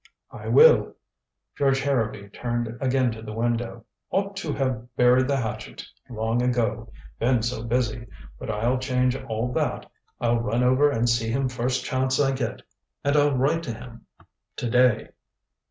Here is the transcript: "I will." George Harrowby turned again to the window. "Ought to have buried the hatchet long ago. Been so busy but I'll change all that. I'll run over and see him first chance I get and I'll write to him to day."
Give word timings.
"I 0.31 0.47
will." 0.47 0.95
George 1.55 1.81
Harrowby 1.81 2.29
turned 2.29 2.75
again 2.81 3.11
to 3.11 3.21
the 3.21 3.33
window. 3.33 3.85
"Ought 4.09 4.35
to 4.37 4.51
have 4.53 4.95
buried 4.95 5.27
the 5.27 5.37
hatchet 5.37 5.85
long 6.09 6.41
ago. 6.41 6.91
Been 7.19 7.43
so 7.43 7.61
busy 7.63 8.07
but 8.39 8.49
I'll 8.49 8.79
change 8.79 9.15
all 9.15 9.53
that. 9.53 9.85
I'll 10.19 10.39
run 10.39 10.63
over 10.63 10.89
and 10.89 11.07
see 11.07 11.29
him 11.29 11.47
first 11.49 11.85
chance 11.85 12.19
I 12.19 12.31
get 12.31 12.63
and 13.03 13.15
I'll 13.15 13.37
write 13.37 13.61
to 13.61 13.73
him 13.75 14.07
to 14.55 14.71
day." 14.71 15.09